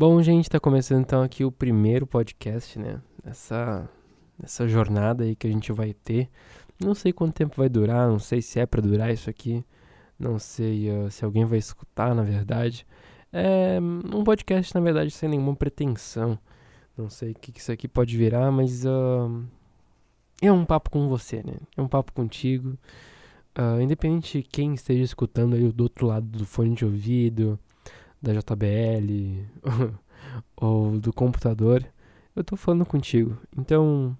[0.00, 3.02] Bom, gente, tá começando então aqui o primeiro podcast, né?
[3.22, 3.86] Essa,
[4.42, 6.30] essa jornada aí que a gente vai ter.
[6.82, 9.62] Não sei quanto tempo vai durar, não sei se é para durar isso aqui.
[10.18, 12.86] Não sei uh, se alguém vai escutar, na verdade.
[13.30, 16.38] É um podcast, na verdade, sem nenhuma pretensão.
[16.96, 19.44] Não sei o que, que isso aqui pode virar, mas uh,
[20.40, 21.56] é um papo com você, né?
[21.76, 22.70] É um papo contigo.
[23.54, 27.58] Uh, independente de quem esteja escutando aí do outro lado do fone de ouvido,
[28.20, 29.44] da JBL
[30.56, 31.86] ou do computador,
[32.34, 33.36] eu tô falando contigo.
[33.56, 34.16] Então,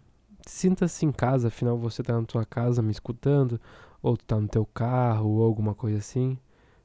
[0.47, 3.61] sinta-se em casa, afinal você tá na tua casa me escutando,
[4.03, 6.39] ou tu tá no teu carro, ou alguma coisa assim.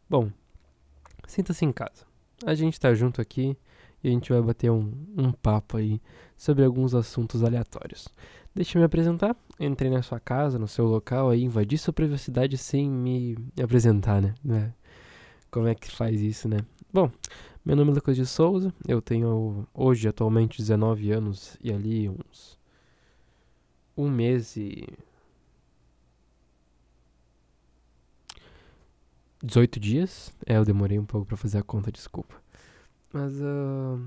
[0.10, 0.30] Bom,
[1.28, 2.06] sinta-se em casa.
[2.46, 3.58] A gente tá junto aqui
[4.04, 6.02] e a gente vai bater um, um papo aí
[6.38, 8.08] sobre alguns assuntos aleatórios.
[8.54, 9.36] Deixa eu me apresentar.
[9.60, 14.34] Entrei na sua casa, no seu local aí, invadi sua privacidade sem me apresentar, né?
[14.50, 14.72] É.
[15.50, 16.58] Como é que faz isso, né?
[16.96, 17.12] Bom,
[17.66, 22.58] meu nome é Lucas de Souza, eu tenho hoje atualmente 19 anos e ali uns
[23.98, 24.88] um mês e
[29.44, 30.34] 18 dias.
[30.46, 32.34] É, eu demorei um pouco para fazer a conta, desculpa.
[33.12, 34.00] Mas uh...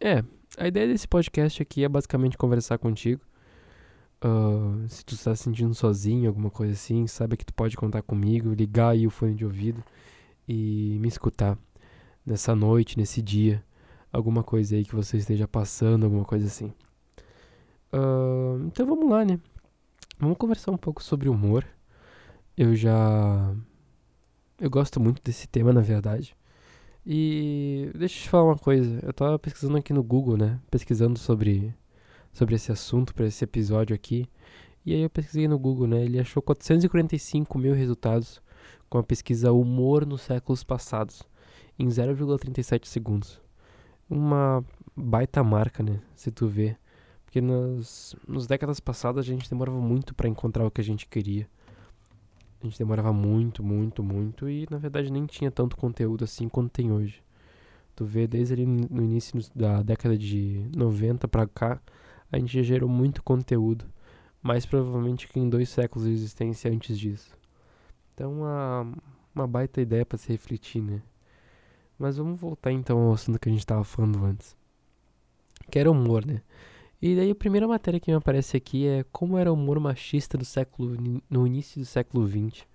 [0.00, 0.22] é,
[0.56, 3.22] a ideia desse podcast aqui é basicamente conversar contigo.
[4.24, 8.02] Uh, se tu está se sentindo sozinho, alguma coisa assim, saiba que tu pode contar
[8.02, 9.82] comigo, ligar aí o fone de ouvido
[10.48, 11.58] e me escutar
[12.24, 13.64] nessa noite, nesse dia,
[14.12, 16.72] alguma coisa aí que você esteja passando, alguma coisa assim.
[17.92, 19.38] Uh, então vamos lá, né?
[20.18, 21.64] Vamos conversar um pouco sobre humor.
[22.56, 23.54] Eu já.
[24.58, 26.36] Eu gosto muito desse tema, na verdade.
[27.04, 28.98] E deixa eu te falar uma coisa.
[29.02, 30.58] Eu tava pesquisando aqui no Google, né?
[30.70, 31.74] Pesquisando sobre,
[32.32, 34.26] sobre esse assunto, para esse episódio aqui.
[34.84, 36.02] E aí eu pesquisei no Google, né?
[36.04, 38.40] Ele achou 445 mil resultados
[38.88, 41.22] com a pesquisa Humor nos séculos passados,
[41.78, 43.40] em 0,37 segundos.
[44.08, 44.64] Uma
[44.96, 46.00] baita marca, né?
[46.14, 46.76] Se tu vê.
[47.24, 51.06] Porque nas, nas décadas passadas a gente demorava muito para encontrar o que a gente
[51.06, 51.48] queria.
[52.60, 56.70] A gente demorava muito, muito, muito e na verdade nem tinha tanto conteúdo assim quanto
[56.70, 57.22] tem hoje.
[57.94, 61.80] Tu vê desde ali no início da década de 90 pra cá,
[62.30, 63.84] a gente gerou muito conteúdo,
[64.42, 67.36] mais provavelmente que em dois séculos de existência antes disso.
[68.16, 68.94] Então, uma,
[69.34, 71.02] uma baita ideia para se refletir, né?
[71.98, 74.56] Mas vamos voltar então ao assunto que a gente estava falando antes.
[75.70, 76.40] Que era humor, né?
[77.00, 80.38] E daí a primeira matéria que me aparece aqui é como era o humor machista
[80.38, 80.96] do século
[81.28, 82.66] no início do século XX.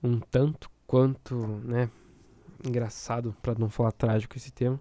[0.00, 1.34] Um tanto quanto,
[1.64, 1.90] né,
[2.64, 4.80] engraçado para não falar trágico esse tema.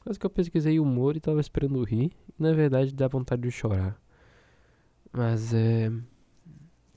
[0.00, 3.50] Quase que eu pesquisei humor e tava esperando rir, e na verdade dá vontade de
[3.50, 3.98] chorar.
[5.10, 5.90] Mas é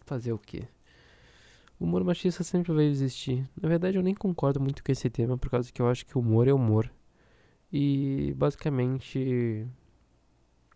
[0.02, 0.68] fazer o quê?
[1.80, 3.50] O humor machista sempre vai existir.
[3.60, 6.18] Na verdade, eu nem concordo muito com esse tema, por causa que eu acho que
[6.18, 6.92] humor é humor.
[7.72, 9.66] E basicamente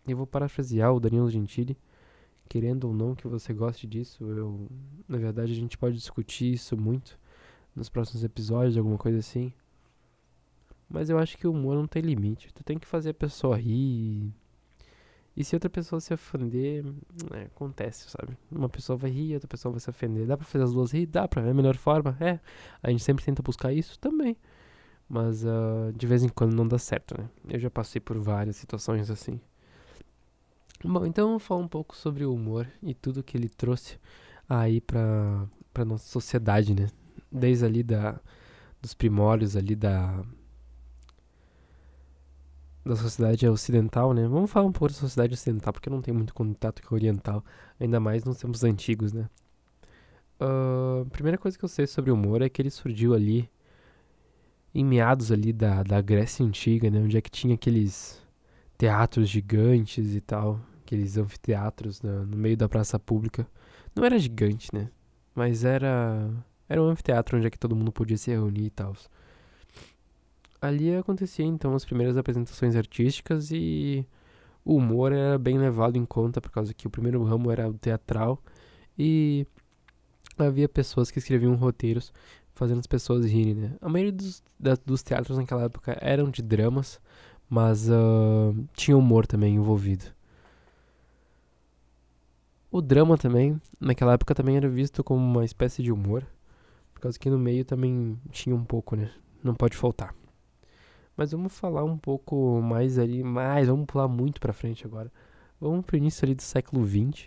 [0.06, 1.76] eu vou parafrasear o Danilo Gentili.
[2.48, 4.68] Querendo ou não que você goste disso, eu,
[5.08, 7.18] na verdade a gente pode discutir isso muito
[7.74, 9.52] nos próximos episódios, alguma coisa assim.
[10.88, 12.52] Mas eu acho que o humor não tem limite.
[12.52, 14.32] Tu tem que fazer a pessoa rir.
[15.36, 16.84] E se outra pessoa se ofender,
[17.32, 18.36] é, acontece, sabe?
[18.50, 20.26] Uma pessoa vai rir, outra pessoa vai se ofender.
[20.26, 21.06] Dá pra fazer as duas rir?
[21.06, 22.16] Dá pra, é a melhor forma?
[22.20, 22.38] É.
[22.82, 24.36] A gente sempre tenta buscar isso também.
[25.08, 27.28] Mas uh, de vez em quando não dá certo, né?
[27.48, 29.40] Eu já passei por várias situações assim.
[30.84, 33.98] Bom, então vamos falar um pouco sobre o humor e tudo que ele trouxe
[34.48, 36.88] aí pra, pra nossa sociedade, né?
[37.30, 38.20] Desde ali da,
[38.80, 40.22] dos primórdios ali da,
[42.84, 44.26] da sociedade ocidental, né?
[44.28, 47.44] Vamos falar um pouco da sociedade ocidental, porque não tem muito contato com a oriental,
[47.80, 49.28] ainda mais nos tempos antigos, né?
[50.40, 53.48] Uh, a primeira coisa que eu sei sobre o humor é que ele surgiu ali
[54.74, 56.98] em meados ali da, da Grécia Antiga, né?
[57.00, 58.22] Onde é que tinha aqueles
[58.76, 63.46] teatros gigantes e tal aqueles anfiteatros no, no meio da praça pública.
[63.94, 64.90] Não era gigante, né?
[65.34, 66.30] Mas era
[66.68, 68.94] era um anfiteatro onde é que todo mundo podia se reunir e tal.
[70.64, 74.06] Ali acontecia então as primeiras apresentações artísticas e
[74.64, 77.74] o humor era bem levado em conta por causa que o primeiro ramo era o
[77.74, 78.42] teatral
[78.98, 79.46] e
[80.38, 82.14] havia pessoas que escreviam roteiros
[82.54, 83.72] fazendo as pessoas rirem, né?
[83.78, 86.98] A maioria dos, da, dos teatros naquela época eram de dramas,
[87.46, 90.06] mas uh, tinha humor também envolvido.
[92.70, 96.26] O drama também, naquela época também era visto como uma espécie de humor,
[96.94, 99.10] por causa que no meio também tinha um pouco, né?
[99.42, 100.14] Não pode faltar.
[101.16, 105.12] Mas vamos falar um pouco mais ali, mais, vamos pular muito pra frente agora.
[105.60, 107.26] Vamos pro início ali do século XX,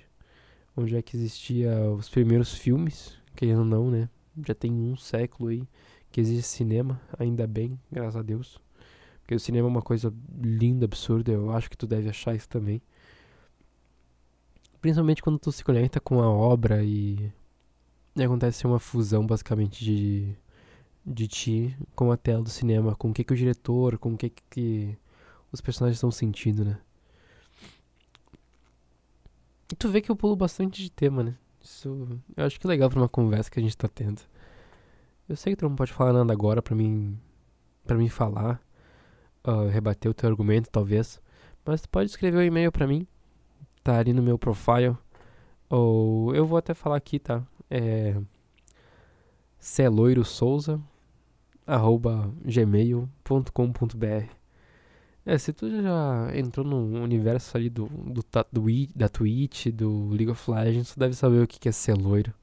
[0.75, 4.09] onde é que existia os primeiros filmes, querendo ou não, né?
[4.45, 5.67] Já tem um século aí
[6.11, 8.59] que existe cinema, ainda bem, graças a Deus.
[9.21, 11.31] Porque o cinema é uma coisa linda, absurda.
[11.31, 12.81] Eu acho que tu deve achar isso também.
[14.79, 17.31] Principalmente quando tu se conecta com a obra e,
[18.15, 20.33] e acontece uma fusão basicamente de,
[21.07, 24.17] de ti com a tela do cinema, com o que, que o diretor, com o
[24.17, 24.97] que, que
[25.51, 26.77] os personagens estão sentindo, né?
[29.71, 31.35] E tu vê que eu pulo bastante de tema, né?
[31.61, 34.21] Isso eu acho que é legal pra uma conversa que a gente tá tendo.
[35.29, 37.17] Eu sei que tu não pode falar nada agora pra mim.
[37.85, 38.61] para mim falar.
[39.45, 41.21] Uh, rebater o teu argumento, talvez.
[41.65, 43.07] Mas tu pode escrever um e-mail pra mim.
[43.83, 44.95] Tá ali no meu profile.
[45.69, 47.43] Ou eu vou até falar aqui, tá?
[47.69, 48.15] É.
[49.59, 50.81] celoirosouza
[51.67, 54.37] arroba gmail.com.br
[55.27, 58.65] é, se tu já entrou no universo ali do, do, do,
[58.95, 62.33] da Twitch, do League of Legends, tu deve saber o que é ser loiro.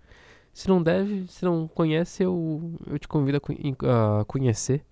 [0.52, 4.84] Se não deve, se não conhece, eu, eu te convido a, a conhecer.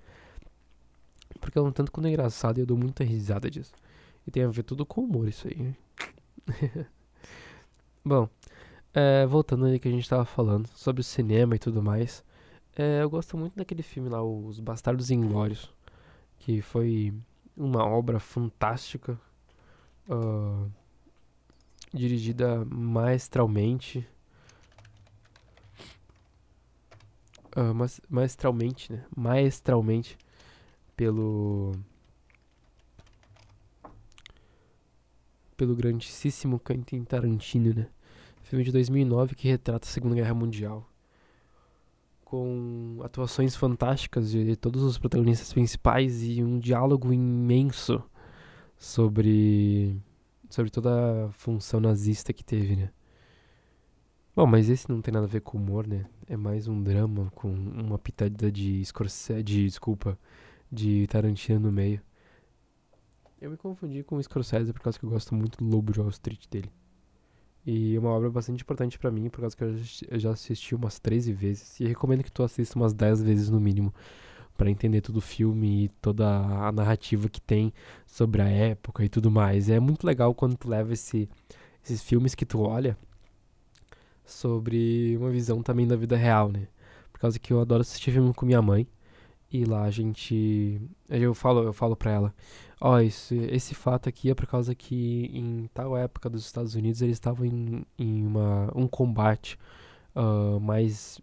[1.38, 3.74] Porque é um tanto quanto engraçado e eu dou muita risada disso.
[4.26, 5.74] E tem a ver tudo com humor isso aí.
[8.02, 8.26] Bom,
[8.94, 12.24] é, voltando ali que a gente tava falando sobre o cinema e tudo mais.
[12.74, 15.70] É, eu gosto muito daquele filme lá, Os Bastardos Inglórios.
[16.38, 17.14] Que foi
[17.56, 19.18] uma obra fantástica,
[20.08, 20.70] uh,
[21.92, 24.06] dirigida maestralmente.
[27.54, 27.74] Uh,
[28.08, 29.04] maestralmente, né?
[29.14, 30.16] Maestralmente
[30.96, 31.72] pelo
[35.56, 37.88] pelo grandíssimo Quentin Tarantino, né?
[38.42, 40.91] Filme de 2009 que retrata a Segunda Guerra Mundial
[42.32, 48.02] com atuações fantásticas de todos os protagonistas principais e um diálogo imenso
[48.74, 50.00] sobre
[50.48, 52.90] sobre toda a função nazista que teve, né?
[54.34, 56.06] Bom, mas esse não tem nada a ver com humor, né?
[56.26, 60.18] É mais um drama com uma pitada de Scorsese, de, desculpa,
[60.70, 62.00] de Tarantino no meio.
[63.42, 66.00] Eu me confundi com o Scorsese por causa que eu gosto muito do Lobo de
[66.00, 66.72] Wall Street dele.
[67.64, 70.98] E é uma obra bastante importante para mim, por causa que eu já assisti umas
[70.98, 71.78] 13 vezes.
[71.80, 73.94] E recomendo que tu assista umas 10 vezes no mínimo,
[74.56, 77.72] para entender todo o filme e toda a narrativa que tem
[78.06, 79.68] sobre a época e tudo mais.
[79.68, 81.28] É muito legal quando tu leva esse,
[81.84, 82.96] esses filmes que tu olha
[84.24, 86.68] sobre uma visão também da vida real, né?
[87.12, 88.86] Por causa que eu adoro assistir filme com minha mãe.
[89.52, 90.80] E lá a gente.
[91.10, 92.34] Eu falo, eu falo pra ela:
[92.80, 96.74] Ó, oh, esse, esse fato aqui é por causa que em tal época dos Estados
[96.74, 99.58] Unidos eles estavam em, em uma, um combate
[100.16, 101.20] uh, mais.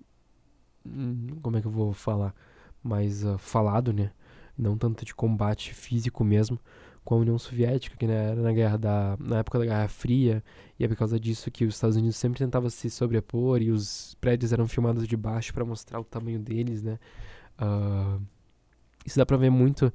[0.86, 2.36] Hum, como é que eu vou falar?
[2.84, 4.12] Mais uh, falado, né?
[4.56, 6.60] Não tanto de combate físico mesmo,
[7.04, 10.44] com a União Soviética, que né, era na, guerra da, na época da Guerra Fria,
[10.78, 14.16] e é por causa disso que os Estados Unidos sempre tentavam se sobrepor e os
[14.22, 17.00] prédios eram filmados de baixo para mostrar o tamanho deles, né?
[17.60, 18.22] Uh,
[19.06, 19.92] isso dá pra ver muito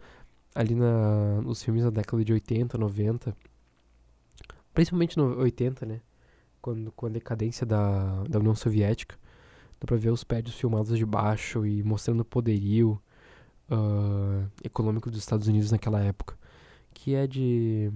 [0.55, 3.37] ali na, nos filmes da década de 80, 90.
[4.73, 6.01] Principalmente no 80, né?
[6.61, 9.17] Quando, com a decadência da, da União Soviética.
[9.81, 13.01] Dá pra ver os prédios filmados de baixo e mostrando o poderio
[13.71, 16.37] uh, econômico dos Estados Unidos naquela época.
[16.93, 17.91] Que é de,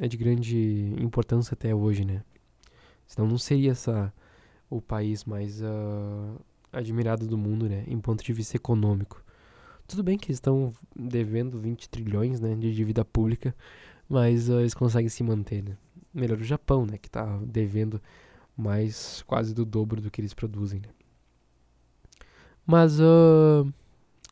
[0.00, 2.22] é de grande importância até hoje, né?
[3.06, 4.12] Senão não seria essa,
[4.68, 6.40] o país mais uh,
[6.72, 9.22] admirado do mundo, né, em ponto de vista econômico.
[9.86, 13.54] Tudo bem que estão devendo 20 trilhões, né, de dívida pública,
[14.08, 15.76] mas uh, eles conseguem se manter, né.
[16.12, 18.00] Melhor o Japão, né, que está devendo
[18.56, 20.88] mais quase do dobro do que eles produzem, né.
[22.66, 23.72] Mas uh,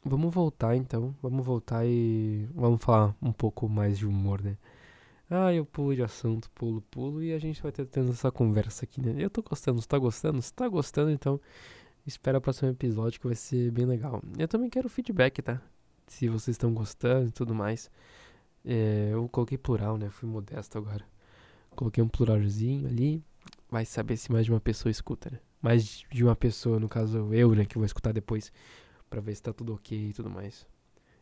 [0.05, 4.57] vamos voltar então, vamos voltar e vamos falar um pouco mais de humor, né.
[5.29, 8.85] Ah, eu pulo de assunto, pulo, pulo, e a gente vai ter tendo essa conversa
[8.85, 9.15] aqui, né?
[9.19, 10.41] Eu tô gostando, você tá gostando?
[10.41, 11.41] Se tá gostando, então
[12.07, 14.23] Espera o próximo episódio que vai ser bem legal.
[14.39, 15.61] Eu também quero feedback, tá?
[16.07, 17.91] Se vocês estão gostando e tudo mais.
[18.65, 20.09] É, eu coloquei plural, né?
[20.09, 21.05] Fui modesto agora.
[21.75, 23.25] Coloquei um pluralzinho ali.
[23.69, 25.41] Vai saber se mais de uma pessoa escuta, né?
[25.61, 27.65] Mais de uma pessoa, no caso eu, né?
[27.65, 28.53] Que vou escutar depois.
[29.11, 30.65] Pra ver se tá tudo ok e tudo mais.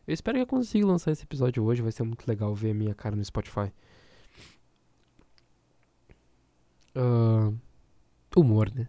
[0.07, 1.81] Eu espero que eu consiga lançar esse episódio hoje.
[1.81, 3.71] Vai ser muito legal ver a minha cara no Spotify.
[6.95, 7.57] Uh,
[8.35, 8.87] humor, né?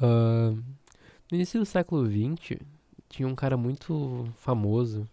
[0.00, 0.52] uh,
[1.30, 2.60] no início do século XX,
[3.08, 5.08] tinha um cara muito famoso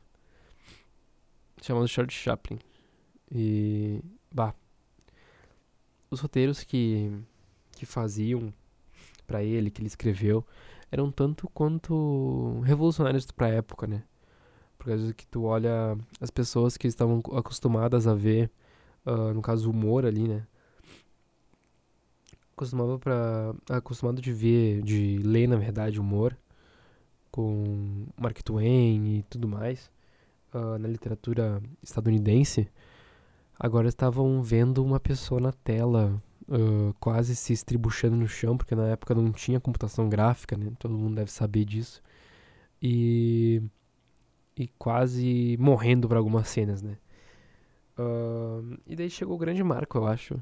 [1.62, 2.60] chamado Charles Chaplin.
[3.32, 4.54] E, bah,
[6.12, 7.12] os roteiros que,
[7.72, 8.54] que faziam
[9.26, 10.46] para ele, que ele escreveu,
[10.92, 14.04] eram tanto quanto revolucionários pra época, né?
[14.78, 18.52] Por causa que tu olha as pessoas que estavam acostumadas a ver,
[19.06, 20.46] uh, no caso, humor ali, né?
[22.56, 26.38] Acostumava para acostumado de ver, de ler, na verdade, humor
[27.32, 29.92] com Mark Twain e tudo mais.
[30.54, 32.68] uh, na literatura estadunidense,
[33.60, 38.88] agora estavam vendo uma pessoa na tela uh, quase se estribuchando no chão, porque na
[38.90, 40.72] época não tinha computação gráfica, né?
[40.80, 42.02] Todo mundo deve saber disso.
[42.82, 43.62] E,
[44.58, 46.98] e quase morrendo para algumas cenas, né?
[47.98, 50.42] Uh, e daí chegou o grande marco, eu acho,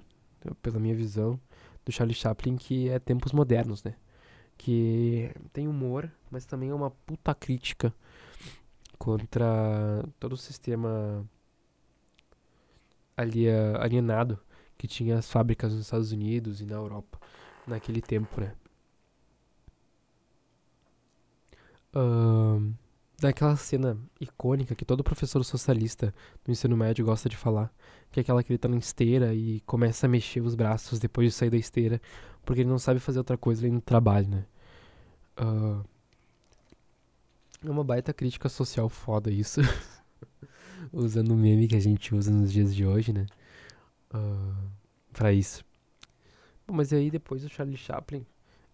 [0.61, 1.39] pela minha visão,
[1.85, 3.95] do Charlie Chaplin, que é tempos modernos, né?
[4.57, 7.93] Que tem humor, mas também é uma puta crítica
[8.97, 11.25] contra todo o sistema
[13.17, 14.39] alienado
[14.77, 17.19] que tinha as fábricas nos Estados Unidos e na Europa
[17.67, 18.53] naquele tempo, né?
[21.93, 22.73] Uh,
[23.21, 26.13] daquela cena icônica que todo professor socialista
[26.43, 27.73] do ensino médio gosta de falar,
[28.11, 31.27] que é aquela que ele tá na esteira e começa a mexer os braços depois
[31.27, 32.01] de sair da esteira,
[32.43, 34.45] porque ele não sabe fazer outra coisa além do trabalho, né?
[35.39, 35.85] Uh,
[37.63, 39.61] é uma baita crítica social foda isso.
[40.91, 43.27] Usando o meme que a gente usa nos dias de hoje, né?
[44.13, 44.71] uh,
[45.13, 45.63] para isso.
[46.67, 48.25] Bom, mas aí depois do Charlie Chaplin,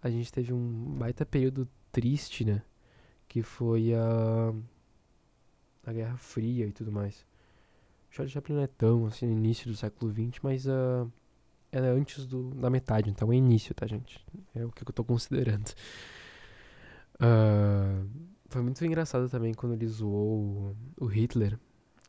[0.01, 2.61] a gente teve um baita período triste, né?
[3.27, 4.53] Que foi a,
[5.85, 7.25] a Guerra Fria e tudo mais.
[8.09, 11.11] O Charlie Chaplin não é tão assim no início do século XX, mas uh,
[11.71, 14.25] é antes do, da metade, então é início, tá, gente?
[14.55, 15.73] É o que eu tô considerando.
[17.15, 18.07] Uh,
[18.47, 21.59] foi muito engraçado também quando ele zoou o, o Hitler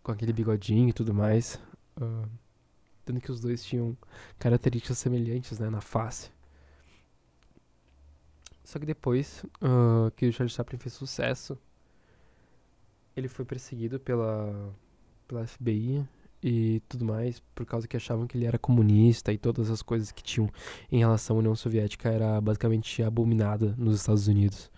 [0.03, 1.61] com aquele bigodinho e tudo mais.
[2.01, 2.29] Uh,
[3.09, 3.97] Tendo que os dois tinham
[4.39, 6.31] características semelhantes né, na face.
[8.69, 11.57] Só que depois uh, que o Charles Chaplin fez sucesso,
[13.17, 14.75] ele foi perseguido pela,
[15.27, 16.07] pela FBI
[16.43, 20.13] e tudo mais, por causa que achavam que ele era comunista e todas as coisas
[20.13, 20.51] que tinham
[20.93, 24.71] em relação à União Soviética era basicamente abominada nos Estados Unidos.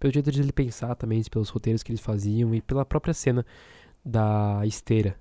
[0.00, 3.46] Pelo jeito de ele pensar também, pelos roteiros que eles faziam e pela própria cena
[4.04, 5.16] da esteira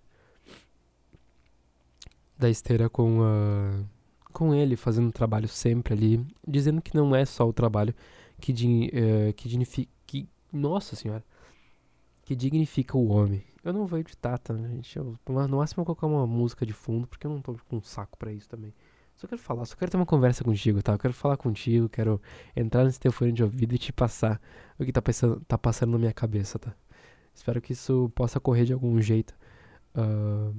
[2.35, 3.83] da esteira com a
[4.37, 7.91] com ele fazendo trabalho sempre ali, dizendo que não é só o trabalho
[8.39, 9.91] que, uh, que dignifica.
[10.05, 11.23] Que, nossa senhora!
[12.21, 13.43] Que dignifica o homem.
[13.63, 14.95] Eu não vou editar, tá, gente?
[14.95, 17.77] Eu, no máximo, eu vou colocar uma música de fundo, porque eu não tô com
[17.77, 18.71] um saco para isso também.
[19.15, 20.93] Só quero falar, só quero ter uma conversa contigo, tá?
[20.93, 22.21] Eu quero falar contigo, quero
[22.55, 24.39] entrar nesse teu fone de ouvido e te passar
[24.77, 26.75] o que tá, pensando, tá passando na minha cabeça, tá?
[27.33, 29.33] Espero que isso possa correr de algum jeito.
[29.95, 30.55] Uh,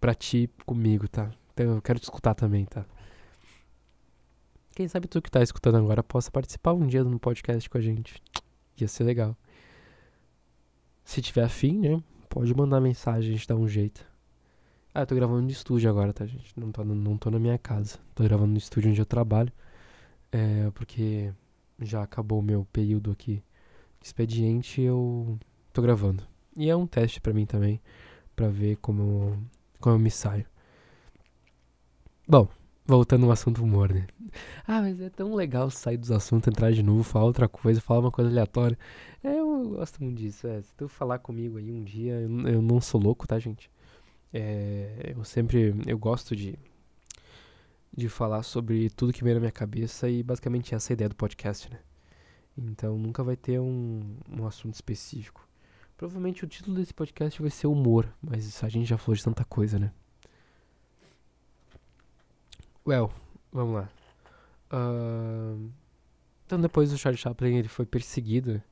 [0.00, 1.30] pra ti comigo, tá?
[1.54, 2.84] Então eu quero te escutar também, tá?
[4.74, 7.80] Quem sabe tu que tá escutando agora possa participar um dia no podcast com a
[7.80, 8.20] gente.
[8.80, 9.36] Ia ser legal.
[11.04, 12.02] Se tiver afim, né?
[12.28, 14.04] Pode mandar mensagem, a gente dá um jeito.
[14.92, 16.58] Ah, eu tô gravando no estúdio agora, tá, gente?
[16.58, 18.00] Não tô, não tô na minha casa.
[18.16, 19.52] Tô gravando no estúdio onde eu trabalho.
[20.32, 21.32] É, porque
[21.80, 23.44] já acabou o meu período aqui
[24.00, 25.38] de expediente eu
[25.72, 26.24] tô gravando.
[26.56, 27.80] E é um teste para mim também,
[28.34, 29.38] para ver como
[29.80, 30.46] como eu me saio.
[32.26, 32.48] Bom,
[32.86, 34.06] voltando ao assunto humor, né?
[34.66, 38.00] Ah, mas é tão legal sair dos assuntos, entrar de novo, falar outra coisa, falar
[38.00, 38.78] uma coisa aleatória.
[39.22, 40.46] É, eu gosto muito disso.
[40.46, 43.70] É, se tu falar comigo aí um dia, eu, eu não sou louco, tá, gente?
[44.32, 46.58] É, eu sempre, eu gosto de
[47.96, 51.08] de falar sobre tudo que vem na minha cabeça e basicamente essa é a ideia
[51.08, 51.78] do podcast, né?
[52.56, 55.46] Então nunca vai ter um, um assunto específico.
[55.96, 59.44] Provavelmente o título desse podcast vai ser humor, mas a gente já falou de tanta
[59.44, 59.92] coisa, né?
[62.86, 63.10] Well,
[63.50, 63.88] vamos lá.
[64.70, 65.70] Uh,
[66.44, 68.62] então depois o Charlie Chaplin ele foi perseguido,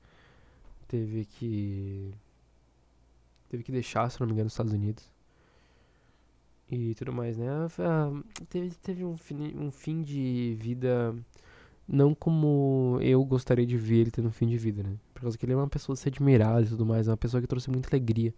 [0.87, 2.13] teve que
[3.49, 5.11] teve que deixar, se não me engano, os Estados Unidos
[6.71, 7.47] e tudo mais, né?
[7.67, 11.15] Uh, teve teve um fim, um fim de vida
[11.89, 14.95] não como eu gostaria de ver ele tendo um fim de vida, né?
[15.15, 17.41] Por causa que ele é uma pessoa ser admirada e tudo mais, é uma pessoa
[17.41, 18.35] que trouxe muita alegria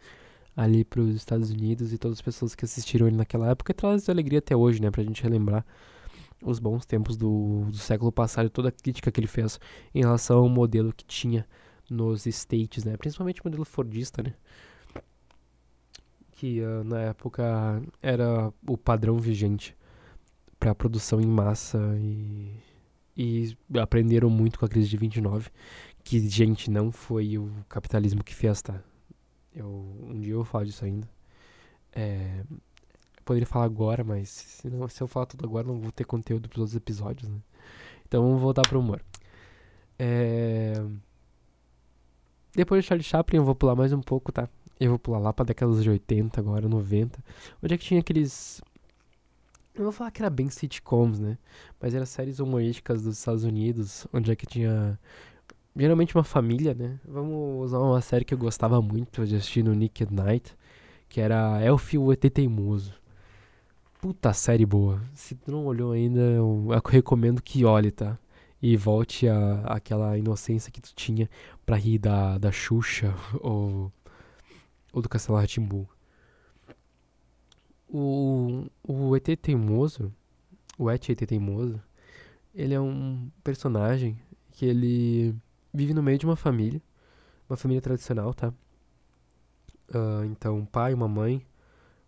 [0.56, 3.74] ali para os Estados Unidos e todas as pessoas que assistiram ele naquela época e
[3.74, 4.90] traz alegria até hoje, né?
[4.90, 5.64] Pra gente relembrar
[6.42, 9.58] os bons tempos do, do século passado e toda a crítica que ele fez
[9.94, 11.46] em relação ao modelo que tinha
[11.88, 12.96] nos States, né?
[12.96, 14.34] Principalmente o modelo Fordista, né?
[16.32, 19.76] Que uh, na época era o padrão vigente
[20.58, 22.50] para produção em massa e
[23.16, 25.50] e aprenderam muito com a crise de 29,
[26.02, 28.82] que, gente, não foi o capitalismo que fez, tá?
[29.54, 29.68] Eu,
[30.02, 31.08] um dia eu vou falar disso ainda.
[31.92, 32.42] É,
[33.24, 36.48] poderia falar agora, mas se, não, se eu falar tudo agora, não vou ter conteúdo
[36.48, 37.38] para os outros episódios, né?
[38.06, 39.02] Então vamos voltar pro humor.
[39.98, 40.74] É...
[42.54, 44.48] Depois de Charlie Chaplin, eu vou pular mais um pouco, tá?
[44.78, 47.22] Eu vou pular lá pra décadas de 80, agora 90.
[47.62, 48.60] Onde é que tinha aqueles
[49.74, 51.36] eu vou falar que era bem sitcoms, né?
[51.80, 54.98] Mas eram séries humorísticas dos Estados Unidos, onde é que tinha
[55.76, 56.98] geralmente uma família, né?
[57.06, 60.56] Vamos usar uma série que eu gostava muito de assistir no Nick at Night,
[61.08, 62.94] que era Elfie o ET Teimoso.
[64.00, 65.00] Puta série boa.
[65.14, 68.18] Se tu não olhou ainda, eu recomendo que olhe, tá?
[68.60, 71.28] E volte a aquela inocência que tu tinha
[71.66, 73.92] pra rir da, da Xuxa ou,
[74.92, 75.88] ou do Castelo Ratimbu.
[77.88, 80.12] O, o ET Teimoso,
[80.78, 81.80] o ET ET Teimoso,
[82.54, 84.18] ele é um personagem
[84.52, 85.34] que ele
[85.74, 86.80] vive no meio de uma família,
[87.50, 88.54] uma família tradicional, tá?
[89.88, 91.44] Uh, então, um pai, uma mãe,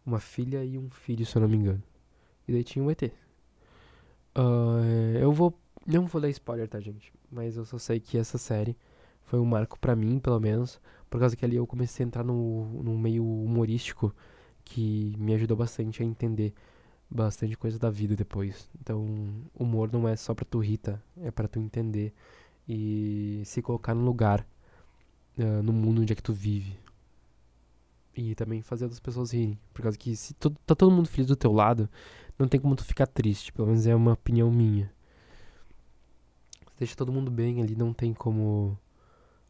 [0.04, 1.82] uma filha e um filho, se eu não me engano.
[2.46, 3.02] E daí tinha um ET.
[3.02, 5.52] Uh, eu vou.
[5.84, 7.12] Não vou dar spoiler, tá, gente?
[7.30, 8.76] Mas eu só sei que essa série
[9.24, 10.80] foi um marco para mim, pelo menos,
[11.10, 14.14] por causa que ali eu comecei a entrar no, no meio humorístico
[14.64, 16.54] que me ajudou bastante a entender
[17.10, 18.68] bastante coisa da vida depois.
[18.80, 19.06] Então,
[19.54, 21.00] humor não é só pra tu rir, tá?
[21.20, 22.12] É pra tu entender
[22.68, 24.46] e se colocar no lugar,
[25.38, 26.78] uh, no mundo onde é que tu vive.
[28.16, 29.58] E também fazer as pessoas rirem.
[29.74, 31.88] Por causa que se tu, tá todo mundo feliz do teu lado,
[32.38, 33.52] não tem como tu ficar triste.
[33.52, 34.90] Pelo menos é uma opinião minha.
[36.78, 38.78] Deixa todo mundo bem ali, não tem como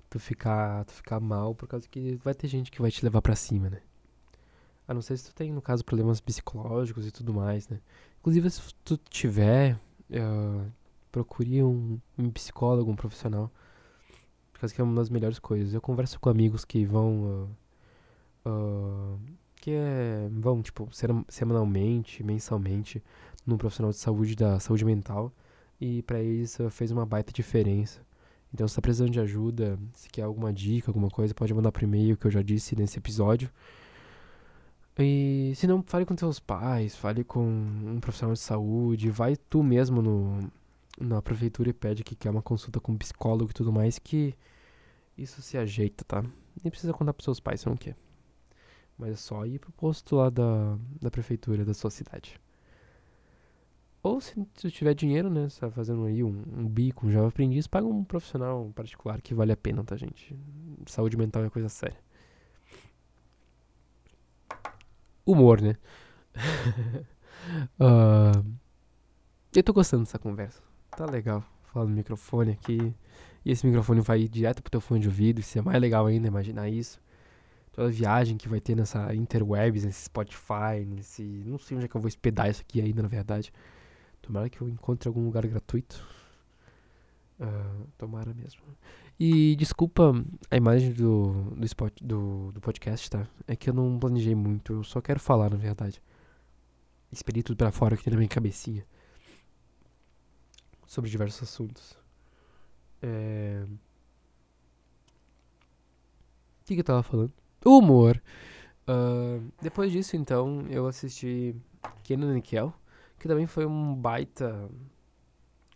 [0.08, 3.20] tu ficar, tu ficar mal, por causa que vai ter gente que vai te levar
[3.20, 3.80] para cima, né?
[4.86, 7.80] A não ser se tu tem, no caso, problemas psicológicos e tudo mais, né?
[8.20, 9.78] Inclusive, se tu tiver,
[10.10, 10.70] uh,
[11.10, 13.50] procure um, um, psicólogo, um profissional.
[14.52, 15.74] Por causa que é uma das melhores coisas.
[15.74, 17.48] Eu converso com amigos que vão.
[18.44, 19.20] Uh, uh,
[19.56, 20.88] que é, vão, tipo,
[21.28, 23.02] semanalmente, mensalmente,
[23.44, 25.32] num profissional de saúde, da saúde mental.
[25.80, 28.00] E para eles fez uma baita diferença.
[28.52, 31.82] Então, se tá precisando de ajuda, se quer alguma dica, alguma coisa, pode mandar por
[31.82, 33.50] e-mail, que eu já disse nesse episódio.
[34.98, 39.62] E se não, fale com seus pais, fale com um profissional de saúde, vai tu
[39.62, 40.50] mesmo no,
[40.98, 44.34] na prefeitura e pede que quer uma consulta com psicólogo e tudo mais, que
[45.16, 46.22] isso se ajeita, tá?
[46.62, 47.96] Nem precisa contar pros seus pais se não quer.
[48.98, 52.40] Mas é só ir pro posto lá da, da prefeitura da sua cidade.
[54.02, 55.48] Ou se tu tiver dinheiro, né?
[55.48, 59.34] Você tá fazendo aí um, um bico, um Java aprendiz, paga um profissional particular que
[59.34, 60.34] vale a pena, tá, gente?
[60.86, 61.98] Saúde mental é coisa séria.
[65.26, 65.76] humor, né?
[67.80, 68.44] uh,
[69.54, 70.62] eu tô gostando dessa conversa.
[70.96, 71.44] Tá legal.
[71.72, 72.94] Falar no microfone aqui.
[73.44, 75.40] E esse microfone vai direto pro teu fone de ouvido.
[75.40, 76.98] Isso é mais legal ainda, imaginar isso.
[77.70, 81.22] Toda a viagem que vai ter nessa interwebs, nesse Spotify, nesse.
[81.22, 83.52] Não sei onde é que eu vou hospedar isso aqui ainda, na verdade.
[84.22, 86.02] Tomara que eu encontre algum lugar gratuito.
[87.38, 88.62] Uh, tomara mesmo.
[89.20, 90.14] E desculpa
[90.50, 93.28] a imagem do, do, spot, do, do podcast, tá?
[93.46, 96.02] É que eu não planejei muito, eu só quero falar, na verdade.
[97.12, 98.84] Esperei tudo pra fora aqui na minha cabecinha.
[100.86, 101.98] Sobre diversos assuntos.
[103.02, 103.64] É...
[106.62, 107.32] O que, que eu tava falando?
[107.64, 108.20] Humor.
[108.88, 111.54] Uh, depois disso, então, eu assisti
[112.04, 112.72] Kenan Kel,
[113.18, 114.68] que também foi um baita.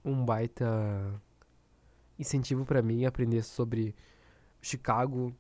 [0.04, 1.20] Um baita
[2.18, 3.94] incentivo para mim aprender sobre
[4.62, 5.34] Chicago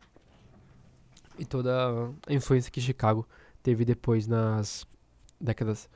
[1.38, 1.72] e toda
[2.26, 3.26] a influência que Chicago
[3.62, 4.86] teve depois nas
[5.40, 5.88] décadas.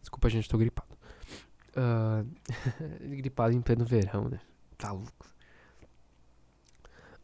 [0.00, 0.99] Desculpa, gente, tô gripado.
[1.76, 2.26] Uh,
[3.16, 4.40] gripado em pleno verão, né?
[4.76, 5.26] Tá louco.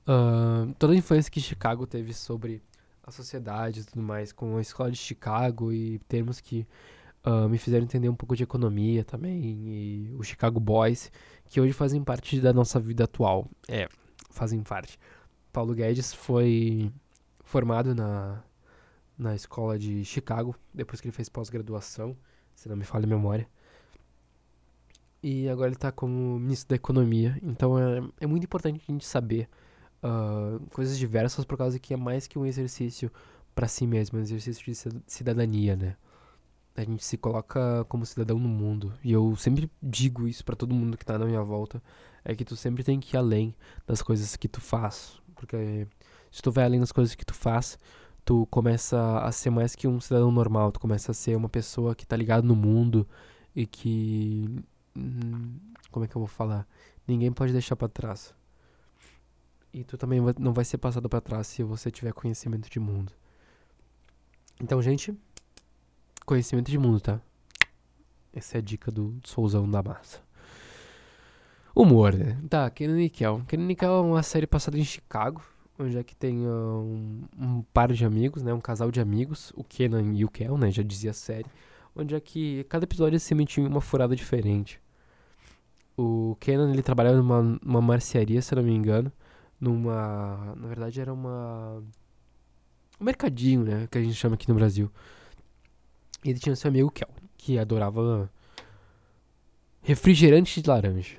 [0.06, 2.62] Uh, toda a influência que Chicago teve sobre
[3.02, 6.66] a sociedade e tudo mais, com a escola de Chicago e termos que
[7.24, 11.10] uh, me fizeram entender um pouco de economia também, e o Chicago Boys,
[11.48, 13.48] que hoje fazem parte da nossa vida atual.
[13.68, 13.88] É,
[14.30, 14.98] fazem parte.
[15.52, 16.92] Paulo Guedes foi
[17.44, 18.42] formado na,
[19.18, 22.16] na escola de Chicago, depois que ele fez pós-graduação,
[22.54, 23.48] se não me falha a memória.
[25.28, 27.36] E agora ele está como ministro da Economia.
[27.42, 29.48] Então é, é muito importante a gente saber
[30.00, 33.10] uh, coisas diversas, por causa que é mais que um exercício
[33.52, 35.96] para si mesmo, é um exercício de cidadania, né?
[36.76, 38.92] a gente se coloca como cidadão no mundo.
[39.02, 41.82] E eu sempre digo isso para todo mundo que tá na minha volta,
[42.24, 43.52] é que tu sempre tem que ir além
[43.84, 45.88] das coisas que tu faz, porque
[46.30, 47.76] se tu vai além das coisas que tu faz,
[48.24, 51.96] tu começa a ser mais que um cidadão normal, tu começa a ser uma pessoa
[51.96, 53.08] que tá ligada no mundo
[53.56, 54.62] e que
[55.90, 56.66] como é que eu vou falar?
[57.06, 58.34] Ninguém pode deixar para trás.
[59.72, 63.12] E tu também não vai ser passado para trás se você tiver conhecimento de mundo.
[64.60, 65.14] Então, gente,
[66.24, 67.20] conhecimento de mundo, tá?
[68.32, 70.20] Essa é a dica do Souzão da Massa.
[71.74, 72.38] Humor, né?
[72.48, 73.42] Tá, Kenan e Kel.
[73.46, 75.42] Kenan e Kel é uma série passada em Chicago,
[75.78, 78.54] onde é que tem uh, um, um, par de amigos, né?
[78.54, 80.70] Um casal de amigos, o Kenan e o Kel, né?
[80.70, 81.46] Já dizia a série.
[81.94, 84.80] Onde é que cada episódio se emitia uma furada diferente.
[85.96, 89.10] O Kenan, ele trabalhava numa, numa marcearia, se não me engano.
[89.60, 90.54] Numa.
[90.56, 91.82] Na verdade, era uma.
[93.00, 93.88] Um mercadinho, né?
[93.90, 94.90] Que a gente chama aqui no Brasil.
[96.24, 98.30] E ele tinha seu amigo Kel, que adorava
[99.80, 101.18] refrigerante de laranja.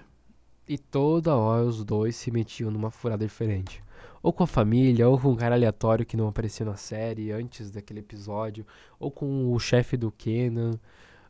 [0.68, 3.82] E toda hora os dois se metiam numa furada diferente.
[4.22, 7.72] Ou com a família, ou com um cara aleatório que não aparecia na série antes
[7.72, 8.66] daquele episódio,
[9.00, 10.72] ou com o chefe do Kenan.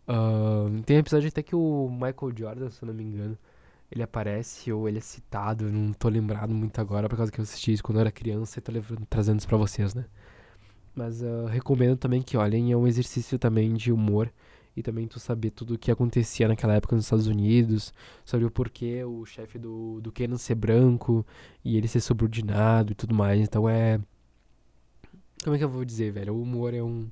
[0.08, 3.38] Uh, tem um episódio até que o Michael Jordan, se eu não me engano,
[3.92, 7.44] ele aparece ou ele é citado, não tô lembrado muito agora, por causa que eu
[7.44, 8.72] assisti isso quando eu era criança e tô
[9.10, 10.06] trazendo isso pra vocês, né?
[10.96, 14.32] Mas uh, recomendo também que olhem, é um exercício também de humor
[14.76, 17.94] e também tu saber tudo o que acontecia naquela época nos Estados Unidos,
[18.24, 21.26] sobre o porquê o chefe do, do Kenan ser branco
[21.66, 23.42] e ele ser subordinado e tudo mais.
[23.42, 24.00] Então é.
[25.44, 26.34] Como é que eu vou dizer, velho?
[26.36, 27.10] O humor é um.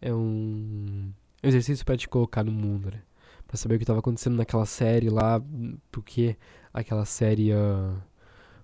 [0.00, 3.02] É um exercício para te colocar no mundo, né?
[3.46, 5.42] Pra saber o que estava acontecendo naquela série lá,
[5.90, 6.36] porque
[6.72, 8.00] aquela série uh,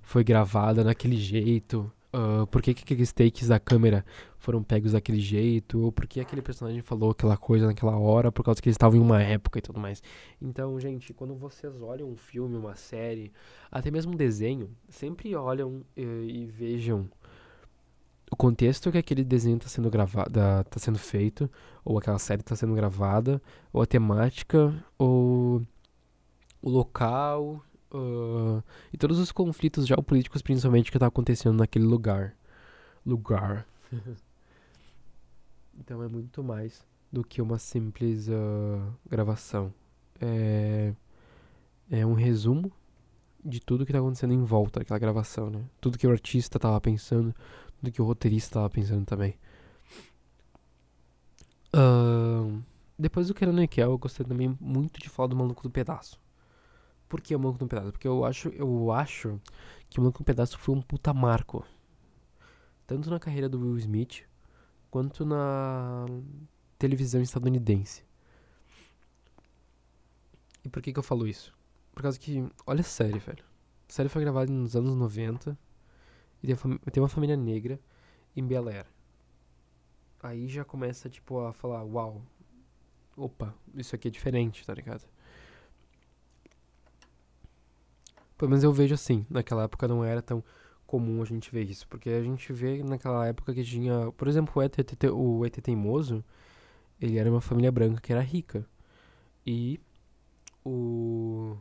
[0.01, 4.05] foi gravada daquele jeito, uh, por que, que aqueles takes da câmera
[4.39, 8.45] foram pegos daquele jeito, ou por que aquele personagem falou aquela coisa naquela hora, por
[8.45, 10.03] causa que eles estavam em uma época e tudo mais.
[10.41, 13.33] Então, gente, quando vocês olham um filme, uma série,
[13.71, 17.09] até mesmo um desenho, sempre olham uh, e vejam
[18.31, 21.51] o contexto que aquele desenho está sendo gravado, está sendo feito,
[21.85, 23.41] ou aquela série está sendo gravada,
[23.73, 25.63] ou a temática, ou
[26.61, 28.63] o local, uh,
[28.93, 32.35] e todos os conflitos geopolíticos, principalmente, que está acontecendo naquele lugar.
[33.05, 33.67] Lugar.
[35.79, 39.73] então é muito mais do que uma simples uh, gravação.
[40.21, 40.93] É,
[41.91, 42.71] é um resumo
[43.45, 45.65] de tudo que está acontecendo em volta daquela gravação, né?
[45.81, 47.35] Tudo que o artista estava pensando,
[47.83, 49.39] do que o roteirista estava pensando também.
[51.75, 52.63] Uh,
[52.99, 56.19] depois do Kenan e Kel, eu gostei também muito de falar do Maluco do Pedaço.
[57.09, 57.93] Por que o Maluco do Pedaço?
[57.93, 59.41] Porque eu acho, eu acho
[59.89, 61.65] que o Maluco do Pedaço foi um puta marco.
[62.87, 64.25] Tanto na carreira do Will Smith,
[64.91, 66.07] quanto na
[66.79, 68.03] televisão estadunidense.
[70.65, 71.55] E por que que eu falo isso?
[71.95, 73.45] Por causa que, olha a série, velho.
[73.89, 75.57] A série foi gravada nos anos 90
[76.93, 77.81] tem uma família negra
[78.37, 78.87] em Bel Air.
[80.23, 82.23] Aí já começa, tipo, a falar, uau,
[83.17, 85.05] opa, isso aqui é diferente, tá ligado?
[88.37, 90.43] Pelo menos eu vejo assim, naquela época não era tão
[90.87, 94.53] comum a gente ver isso, porque a gente vê naquela época que tinha, por exemplo,
[94.57, 94.75] o ET,
[95.13, 96.25] o ET Teimoso,
[97.01, 98.67] ele era uma família branca que era rica.
[99.47, 99.81] E
[100.65, 101.57] o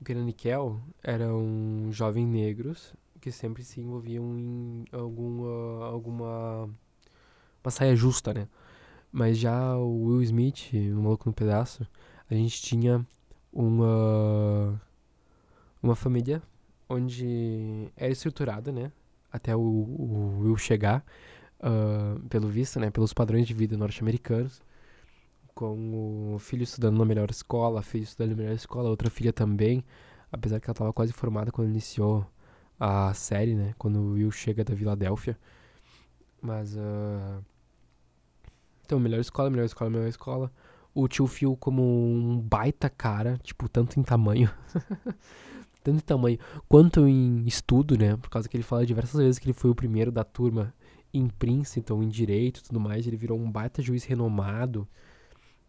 [0.00, 6.68] o Nickel eram jovens negros que sempre se envolviam em alguma, alguma
[7.64, 8.48] uma saia justa, né?
[9.12, 11.86] Mas já o Will Smith, no Maluco no Pedaço,
[12.28, 13.06] a gente tinha
[13.52, 14.80] uma
[15.80, 16.42] uma família
[16.88, 18.90] onde era estruturada, né?
[19.32, 21.04] Até o, o Will chegar,
[21.60, 22.90] uh, pelo visto, né?
[22.90, 24.60] Pelos padrões de vida norte-americanos,
[25.54, 29.32] com o filho estudando na melhor escola, a filha estudando na melhor escola, outra filha
[29.32, 29.84] também,
[30.32, 32.26] apesar que ela estava quase formada quando iniciou
[32.84, 33.74] a série, né?
[33.78, 35.38] Quando o Will chega da Filadélfia.
[36.40, 36.74] Mas.
[36.74, 37.44] Uh...
[38.84, 40.52] Então, melhor escola, melhor escola, melhor escola.
[40.92, 44.50] O tio Phil como um baita cara, tipo, tanto em tamanho.
[45.84, 48.16] tanto em tamanho quanto em estudo, né?
[48.16, 50.74] Por causa que ele fala diversas vezes que ele foi o primeiro da turma
[51.14, 53.06] em Princeton, em direito e tudo mais.
[53.06, 54.88] Ele virou um baita juiz renomado.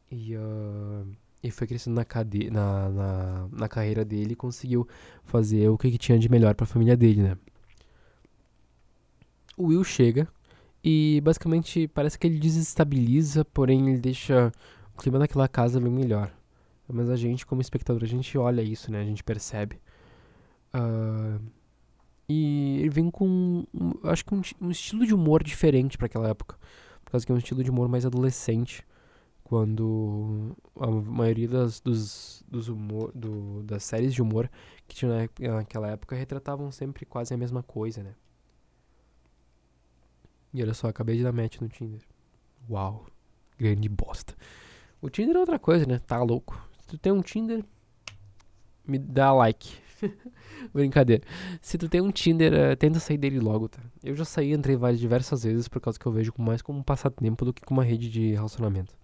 [0.10, 0.36] E.
[0.36, 4.88] Uh e foi crescendo na, cade na, na, na carreira dele e conseguiu
[5.26, 7.38] fazer o que, que tinha de melhor para a família dele, né?
[9.58, 10.28] O Will chega
[10.84, 14.52] e basicamente parece que ele desestabiliza, porém ele deixa
[14.96, 16.34] o clima daquela casa bem melhor.
[16.88, 19.02] Mas a gente, como espectador, a gente olha isso, né?
[19.02, 19.80] A gente percebe.
[20.74, 21.40] Uh,
[22.28, 26.30] e ele vem com, um, acho que um, um estilo de humor diferente para aquela
[26.30, 26.58] época.
[27.04, 28.84] Por causa que é um estilo de humor mais adolescente
[29.44, 34.50] quando a maioria das, dos, dos humor, do, das séries de humor
[34.88, 38.16] que tinha naquela época retratavam sempre quase a mesma coisa, né?
[40.54, 42.02] E olha só, acabei de dar match no Tinder.
[42.70, 43.08] Uau,
[43.58, 44.36] grande bosta.
[45.02, 46.00] O Tinder é outra coisa, né?
[46.00, 46.60] Tá louco.
[46.80, 47.66] Se tu tem um Tinder,
[48.88, 49.76] me dá like.
[50.74, 51.24] Brincadeira.
[51.62, 53.82] Se tu tem um Tinder, uh, tenta sair dele logo, tá?
[54.04, 56.84] Eu já saí, entrei várias diversas vezes por causa que eu vejo mais como um
[56.84, 58.96] passatempo do que como uma rede de relacionamento.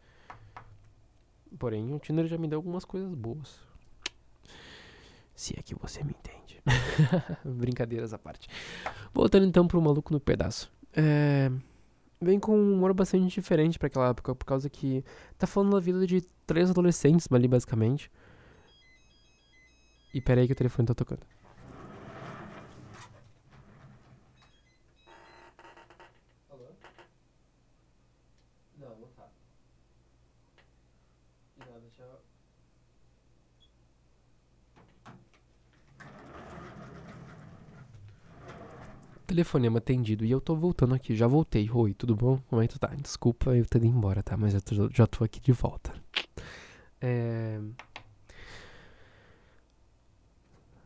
[1.57, 3.59] Porém, o Tinder já me deu algumas coisas boas.
[5.35, 6.61] Se é que você me entende.
[7.45, 8.47] Brincadeiras à parte.
[9.13, 10.71] Voltando então pro maluco no pedaço.
[10.93, 11.51] É,
[12.21, 15.03] vem com um humor bastante diferente para aquela época, por causa que
[15.37, 18.11] tá falando da vida de três adolescentes ali, basicamente.
[20.13, 21.25] E pera aí que o telefone tá tocando.
[26.49, 26.65] Alô?
[28.77, 29.29] Não, não tá.
[31.59, 32.19] Não, deixa eu...
[39.29, 41.69] Telefonema atendido e eu tô voltando aqui, já voltei.
[41.71, 42.39] Oi, tudo bom?
[42.49, 42.87] Como é que tu tá?
[42.95, 44.35] Desculpa eu ter ido embora, tá?
[44.35, 45.93] Mas eu tô- já tô aqui de volta.
[46.99, 47.59] É...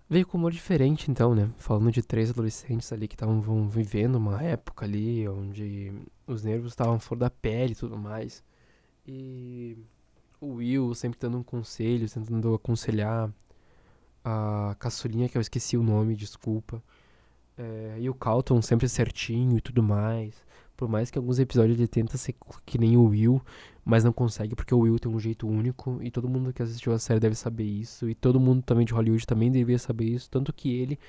[0.10, 1.50] Veio com humor diferente, então, né?
[1.58, 5.94] Falando de três adolescentes ali que estavam vivendo uma época ali onde
[6.28, 8.44] os nervos estavam fora da pele e tudo mais.
[9.08, 9.78] E
[10.42, 13.32] o Will sempre dando um conselho, tentando aconselhar
[14.24, 16.84] a caçulinha, que eu esqueci o nome, desculpa.
[17.58, 20.34] É, e o Calton sempre certinho e tudo mais.
[20.76, 22.36] Por mais que alguns episódios ele tenta ser
[22.66, 23.42] que nem o Will,
[23.86, 26.94] mas não consegue porque o Will tem um jeito único e todo mundo que assistiu
[26.94, 30.30] a série deve saber isso e todo mundo também de Hollywood também deveria saber isso,
[30.30, 31.00] tanto que ele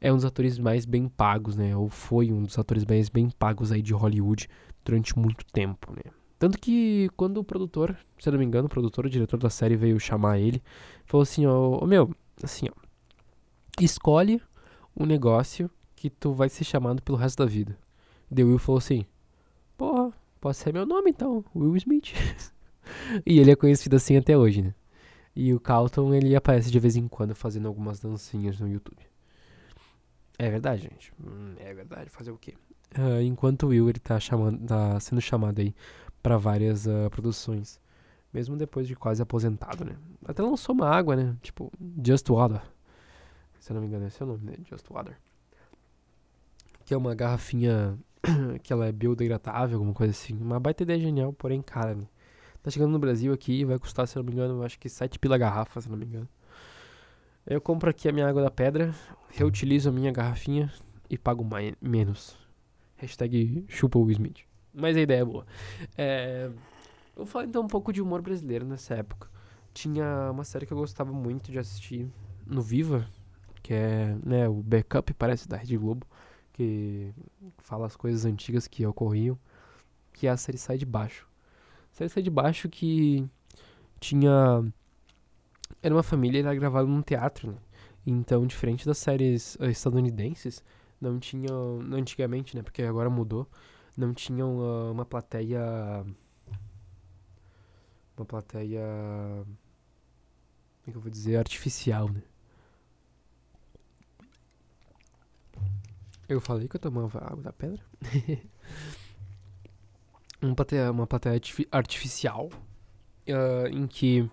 [0.00, 1.76] é um dos atores mais bem pagos, né?
[1.76, 4.48] Ou foi um dos atores mais bem pagos aí de Hollywood
[4.82, 6.10] durante muito tempo, né?
[6.38, 9.76] Tanto que quando o produtor, se não me engano, o produtor, o diretor da série
[9.76, 10.62] veio chamar ele,
[11.04, 12.72] falou assim, ó, ô, meu, assim, ó,
[13.78, 14.40] escolhe
[14.96, 17.76] um negócio que tu vai ser chamado pelo resto da vida.
[18.34, 19.04] The Will falou assim,
[19.76, 22.14] porra, pode ser meu nome então, Will Smith.
[23.26, 24.74] e ele é conhecido assim até hoje, né?
[25.34, 28.98] E o Calton, ele aparece de vez em quando fazendo algumas dancinhas no YouTube.
[30.38, 31.12] É verdade, gente.
[31.22, 32.10] Hum, é verdade.
[32.10, 32.54] Fazer o quê?
[32.94, 35.74] Ah, enquanto o Will, ele tá, chamando, tá sendo chamado aí
[36.22, 37.80] pra várias ah, produções.
[38.32, 39.96] Mesmo depois de quase aposentado, né?
[40.24, 41.36] Até lançou uma água, né?
[41.42, 41.70] Tipo,
[42.04, 42.62] Just Water.
[43.60, 44.56] Se eu não me engano, esse é o nome, né?
[44.68, 45.16] Just Water.
[46.84, 47.96] Que é uma garrafinha
[48.64, 50.34] que ela é biodegradável, alguma coisa assim.
[50.34, 52.06] Uma baita ideia genial, porém cara, né?
[52.62, 55.18] Tá chegando no Brasil aqui, vai custar, se eu não me engano, acho que 7
[55.18, 56.28] pila garrafa, se eu não me engano.
[57.46, 58.94] Eu compro aqui a minha água da pedra,
[59.30, 60.72] reutilizo a minha garrafinha
[61.08, 62.36] e pago mais, menos.
[62.96, 64.40] Hashtag chupa o Smith.
[64.74, 65.46] Mas a ideia é boa.
[65.96, 66.50] É,
[67.16, 69.28] vou falar então um pouco de humor brasileiro nessa época.
[69.72, 72.10] Tinha uma série que eu gostava muito de assistir
[72.46, 73.08] no Viva,
[73.62, 76.06] que é né, o Backup, parece, da Rede Globo,
[76.52, 77.12] que
[77.58, 79.38] fala as coisas antigas que ocorriam,
[80.12, 81.26] que é a série Sai de Baixo.
[81.92, 83.28] A série Sai de Baixo que
[83.98, 84.64] tinha...
[85.82, 87.58] Era uma família, era gravada num teatro, né?
[88.06, 90.62] Então, diferente das séries eh, estadunidenses,
[91.00, 93.48] não tinham, antigamente, né, porque agora mudou,
[93.96, 96.04] não tinham ah, uma plateia...
[98.16, 98.82] Uma plateia...
[100.82, 101.36] Como é que eu vou dizer?
[101.36, 102.22] Artificial, né?
[106.30, 107.82] Eu falei que eu tomava água da pedra?
[110.40, 112.48] uma plateia, uma plateia artifi- artificial
[113.28, 114.30] ah, em que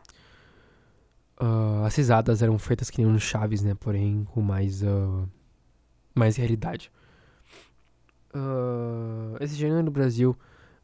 [1.40, 3.74] ah, as risadas eram feitas que nem no Chaves, né?
[3.74, 5.26] Porém, com mais, ah,
[6.14, 6.92] mais realidade.
[9.40, 10.38] Esse gênero no Brasil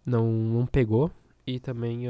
[0.03, 1.11] não, não pegou
[1.45, 2.05] e também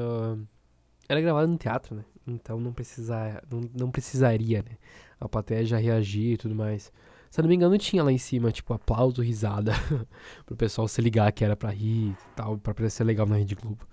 [1.10, 2.06] era gravado no teatro, né?
[2.26, 4.78] Então não, precisa, não, não precisaria, né?
[5.20, 6.94] A plateia já reagir e tudo mais.
[7.34, 9.72] Se eu não me engano, tinha lá em cima, tipo, aplauso, risada,
[10.46, 13.56] pro pessoal se ligar que era pra rir e tal, pra parecer legal na Rede
[13.56, 13.88] Globo.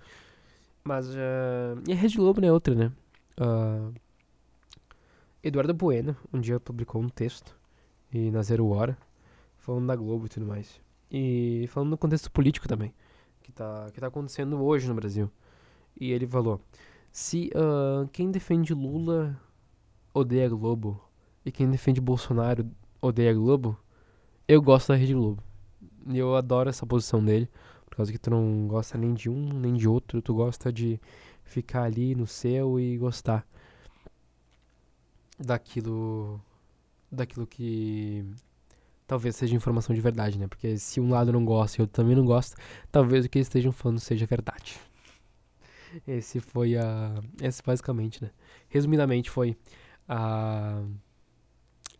[0.83, 2.91] Mas, ah, e a Rede Globo não é outra, né?
[3.39, 3.89] Ah,
[5.41, 7.57] Eduardo Bueno, um dia publicou um texto,
[8.13, 8.95] e na Zero Hora,
[9.57, 10.79] falando da Globo e tudo mais.
[11.09, 12.93] E falando no contexto político também,
[13.41, 15.31] que tá, que tá acontecendo hoje no Brasil.
[15.99, 16.61] E ele falou,
[17.11, 19.35] se ah, quem defende Lula
[20.13, 21.03] odeia Globo,
[21.43, 22.69] e quem defende Bolsonaro
[23.01, 23.77] odeia a Globo,
[24.47, 25.43] eu gosto da Rede Globo.
[26.07, 27.49] E eu adoro essa posição dele,
[27.85, 30.99] por causa que tu não gosta nem de um, nem de outro, tu gosta de
[31.43, 33.45] ficar ali no seu e gostar
[35.37, 36.39] daquilo
[37.11, 38.25] daquilo que
[39.05, 40.47] talvez seja informação de verdade, né?
[40.47, 42.55] Porque se um lado não gosta e outro também não gosta,
[42.91, 44.79] talvez o que eles estejam falando seja verdade.
[46.07, 47.13] Esse foi a.
[47.41, 48.31] Esse basicamente, né?
[48.69, 49.57] Resumidamente foi
[50.07, 50.81] a.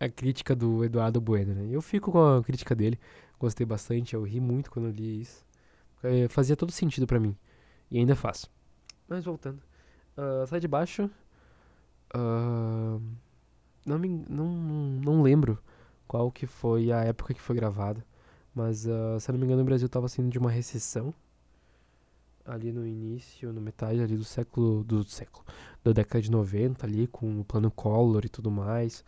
[0.01, 1.67] A crítica do Eduardo Bueno, né?
[1.69, 2.99] Eu fico com a crítica dele,
[3.39, 5.45] gostei bastante, eu ri muito quando li isso.
[6.03, 7.37] Eh, fazia todo sentido pra mim.
[7.91, 8.49] E ainda faz.
[9.07, 9.61] Mas voltando.
[10.17, 11.09] Ah, sai de baixo.
[12.13, 12.99] ah,
[13.85, 15.59] não, me, não, não lembro
[16.07, 18.03] qual que foi a época que foi gravada.
[18.55, 21.13] Mas, ah, se eu não me engano, o Brasil tava saindo de uma recessão.
[22.45, 24.83] Ali no início, no metade ali do século.
[24.83, 25.45] Do século.
[25.83, 29.03] Da década de 90 ali, com o plano Collor e tudo mais.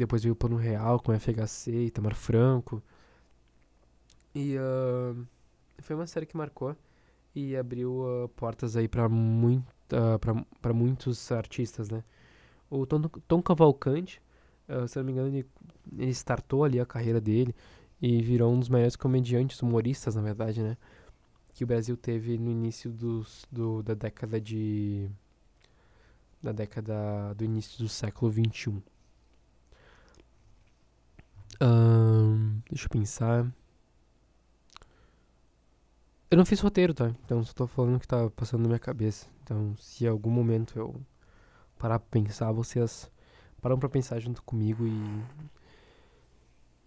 [0.00, 2.82] Depois veio o plano real com FHC, Itamar Franco.
[4.34, 5.14] E ah,
[5.78, 6.74] foi uma série que marcou
[7.34, 12.02] e abriu ah, portas aí muita, pra, pra muitos artistas, né?
[12.70, 14.22] O Tom, Tom Cavalcante,
[14.68, 15.46] uh, se não me engano, ele,
[15.98, 17.54] ele startou ali a carreira dele
[18.00, 20.78] e virou um dos maiores comediantes, humoristas, na verdade, né?
[21.52, 25.10] Que o Brasil teve no início dos, do, da década de.
[26.42, 28.82] da década do início do século XXI.
[32.70, 33.52] Deixa eu pensar.
[36.30, 37.08] Eu não fiz roteiro, tá?
[37.24, 39.26] Então só tô falando o que tá passando na minha cabeça.
[39.42, 41.00] Então, se em algum momento eu
[41.78, 43.10] parar pra pensar, vocês
[43.60, 45.50] param pra pensar junto comigo e.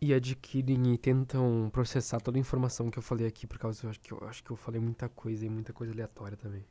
[0.02, 3.90] E adquirem e tentam processar toda a informação que eu falei aqui, por causa eu
[3.90, 6.66] acho que eu acho que eu falei muita coisa e muita coisa aleatória também.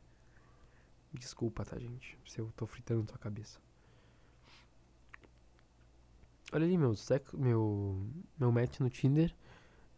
[1.14, 2.18] Desculpa, tá, gente?
[2.26, 3.58] Se eu tô fritando tua cabeça.
[6.52, 6.94] Olha ali, meu,
[7.34, 8.06] meu,
[8.38, 9.34] meu match no Tinder.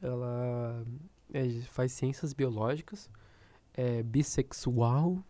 [0.01, 0.85] Ela
[1.33, 3.11] é, faz ciências biológicas,
[3.73, 5.25] é bissexual,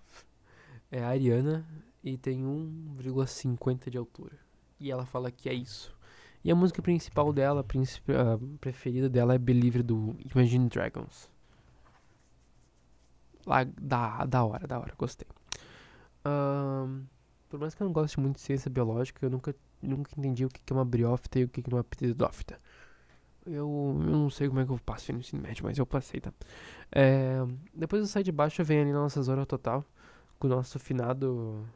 [0.90, 1.66] é ariana
[2.02, 4.38] e tem 1,50 de altura.
[4.78, 5.96] E ela fala que é isso.
[6.44, 11.30] E a música principal dela, a, a preferida dela é Believer do Imagine Dragons.
[13.46, 15.26] Lá, da, da hora, da hora, gostei.
[16.26, 17.04] Um,
[17.48, 19.54] por mais que eu não goste muito de ciência biológica, eu nunca,
[19.88, 22.58] nunca entendi o que é uma briófita e o que é uma pteridófita.
[23.46, 26.20] Eu, eu não sei como é que eu passo no ensino médio, mas eu passei,
[26.20, 26.32] tá?
[26.90, 27.38] É,
[27.74, 29.84] depois eu saio de baixo, vem ali na nossa zona total,
[30.38, 31.66] com o nosso finado...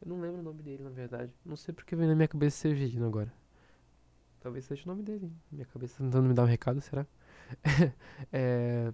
[0.00, 1.32] Eu não lembro o nome dele, na verdade.
[1.44, 3.32] Não sei porque vem na minha cabeça Severino agora.
[4.40, 5.32] Talvez seja o nome dele.
[5.50, 7.04] Minha cabeça tentando me dar um recado, será?
[8.32, 8.92] é,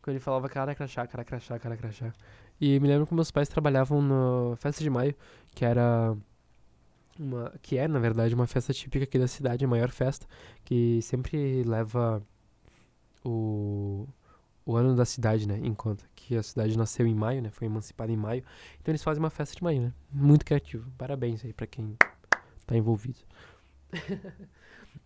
[0.00, 2.14] quando ele falava cara crachá, cara crachá, cara crachá.
[2.60, 5.14] E me lembro que meus pais trabalhavam na festa de maio,
[5.54, 6.16] que era
[7.18, 10.26] uma que é na verdade uma festa típica aqui da cidade, a maior festa,
[10.64, 12.22] que sempre leva
[13.24, 14.06] o
[14.64, 17.66] o ano da cidade, né, em conta que a cidade nasceu em maio, né, foi
[17.66, 18.44] emancipada em maio.
[18.78, 19.94] Então eles fazem uma festa de maio, né?
[20.12, 20.90] Muito criativo.
[20.98, 21.96] Parabéns aí para quem
[22.66, 23.18] tá envolvido.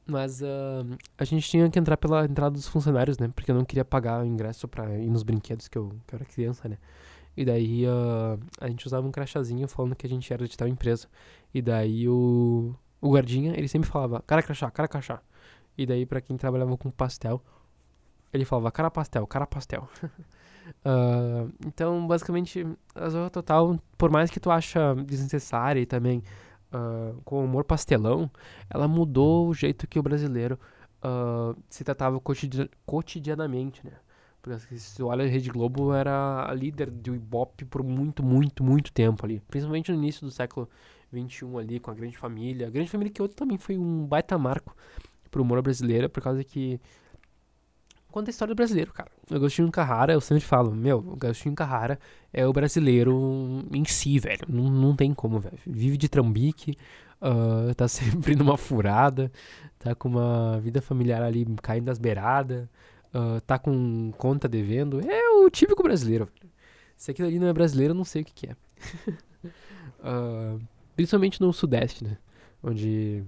[0.04, 3.30] Mas uh, a gente tinha que entrar pela entrada dos funcionários, né?
[3.32, 6.16] Porque eu não queria pagar o ingresso pra ir nos brinquedos que eu, que eu
[6.16, 6.76] era criança, né?
[7.36, 10.68] E daí uh, a gente usava um crachazinho falando que a gente era de tal
[10.68, 11.08] empresa.
[11.52, 15.20] E daí o, o guardinha, ele sempre falava, cara crachá, cara crachá.
[15.76, 17.42] E daí pra quem trabalhava com pastel,
[18.32, 19.88] ele falava, cara pastel, cara pastel.
[20.04, 26.22] uh, então, basicamente, a Zorra Total, por mais que tu acha desnecessária e também
[26.72, 28.30] uh, com humor pastelão,
[28.68, 30.58] ela mudou o jeito que o brasileiro
[31.68, 32.20] se tratava
[32.86, 33.92] cotidianamente, né?
[34.42, 38.64] Porque se tu olha a Rede Globo era a líder do Ibope por muito, muito,
[38.64, 39.40] muito tempo ali.
[39.48, 40.68] Principalmente no início do século
[41.14, 42.66] XXI ali, com a Grande Família.
[42.66, 44.76] A Grande Família que outro também foi um baita marco
[45.30, 46.80] pro humor brasileiro, por causa que
[48.10, 49.10] conta a história do brasileiro, cara.
[49.30, 51.96] O Agostinho Carrara, eu sempre falo, meu, o Agostinho Carrara
[52.32, 54.44] é o brasileiro em si, velho.
[54.48, 55.58] Não, não tem como, velho.
[55.64, 56.76] Vive de trambique,
[57.20, 59.30] uh, tá sempre numa furada,
[59.78, 62.68] tá com uma vida familiar ali caindo das beiradas
[63.14, 65.00] uh, tá com conta devendo.
[65.00, 66.28] É o típico brasileiro.
[66.96, 68.56] Se aquilo ali não é brasileiro, eu não sei o que, que é.
[70.00, 70.60] uh,
[70.94, 72.18] principalmente no Sudeste, né?
[72.62, 73.24] Onde,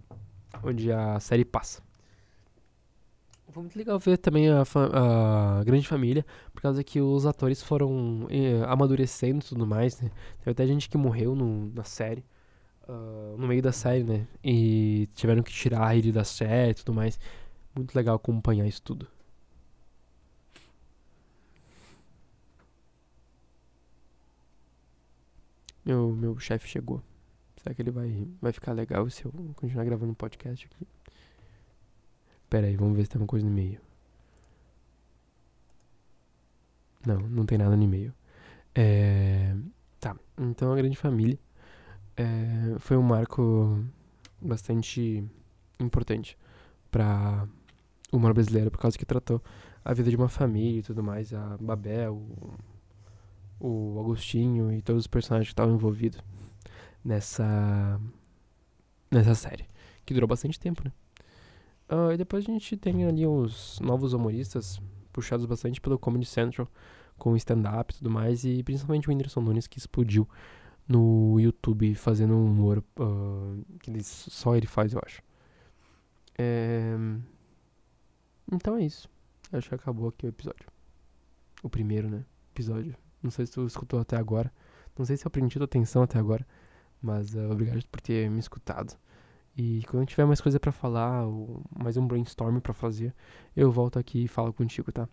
[0.62, 1.82] onde a série passa.
[3.54, 8.26] Foi muito legal ver também a, a, Grande Família, por causa que os atores foram
[8.28, 10.10] eh, amadurecendo e tudo mais, né?
[10.38, 12.24] Teve até gente que morreu no, na série,
[12.88, 14.26] uh, no meio da série, né?
[14.42, 17.16] E tiveram que tirar ele da série e tudo mais.
[17.76, 19.06] Muito legal acompanhar isso tudo.
[25.84, 27.02] Meu, meu chefe chegou.
[27.56, 30.86] Será que ele vai, vai ficar legal se eu continuar gravando um podcast aqui?
[32.48, 33.80] Pera aí, vamos ver se tem uma coisa no e-mail.
[37.06, 38.14] Não, não tem nada no e-mail.
[38.74, 39.54] É,
[40.00, 41.38] tá, então a grande família
[42.16, 43.84] é, foi um marco
[44.40, 45.24] bastante
[45.78, 46.36] importante
[46.90, 47.46] para
[48.12, 49.42] o humor brasileiro, por causa que tratou
[49.84, 51.32] a vida de uma família e tudo mais.
[51.32, 52.22] A Babel,
[53.60, 56.20] o Agostinho e todos os personagens que estavam envolvidos
[57.04, 58.00] nessa
[59.10, 59.66] nessa série,
[60.04, 60.92] que durou bastante tempo, né?
[61.88, 64.80] Uh, e depois a gente tem ali os novos humoristas
[65.12, 66.68] puxados bastante pelo Comedy Central,
[67.16, 70.28] com stand-up e tudo mais, e principalmente o Whindersson Nunes que explodiu
[70.88, 75.22] no YouTube fazendo um humor uh, que ele, só ele faz, eu acho.
[76.36, 76.96] É...
[78.52, 79.08] Então é isso.
[79.52, 80.66] Acho que acabou aqui o episódio.
[81.62, 82.24] O primeiro, né?
[82.52, 82.96] Episódio.
[83.24, 84.52] Não sei se tu escutou até agora.
[84.96, 86.46] Não sei se eu prendi tua atenção até agora.
[87.02, 88.96] Mas uh, obrigado por ter me escutado.
[89.56, 93.14] E quando tiver mais coisa para falar, ou mais um brainstorm para fazer,
[93.56, 95.08] eu volto aqui e falo contigo, tá?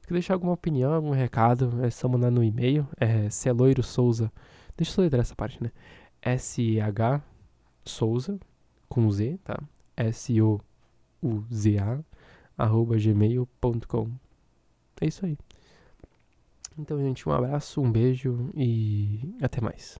[0.00, 2.86] Se quer deixar alguma opinião, algum recado, é só mandar no e-mail.
[2.98, 4.30] É celoiro souza.
[4.76, 5.72] Deixa eu só essa parte, né?
[6.22, 7.22] S-H
[7.84, 8.38] Souza,
[8.88, 9.58] com Z, tá?
[9.96, 10.60] S-O-U-Z-A,
[12.56, 14.10] arroba gmail.com.
[15.00, 15.38] É isso aí.
[16.80, 19.98] Então, gente, um abraço, um beijo e até mais.